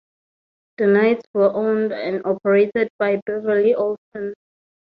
[0.79, 4.33] The Knights were owned and operated by Beverly Olson.